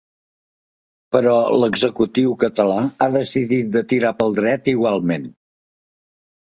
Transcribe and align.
Però 1.15 1.33
l’executiu 1.63 2.33
català 2.45 2.79
ha 3.07 3.11
decidit 3.19 3.73
de 3.77 3.87
tirar 3.95 4.17
pel 4.23 4.39
dret 4.43 4.75
igualment. 4.79 5.33